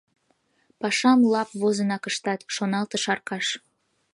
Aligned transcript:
«Пашам 0.79 1.19
лап 1.33 1.49
возынак 1.61 2.03
ыштат»,— 2.09 2.41
шоналтыш 2.55 3.03
Аркаш. 3.13 3.45